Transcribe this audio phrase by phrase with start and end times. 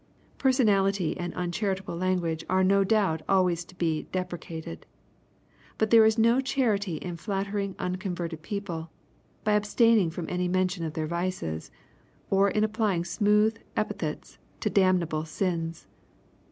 [0.39, 4.87] Personality and uncharitable language are no doubt always to be deprecated.
[5.77, 8.89] But there is no charity in flattering unconverted people,
[9.43, 11.69] by abstaining from any mention of their vices,
[12.31, 15.85] or in applying smooth epithets to damnable sins.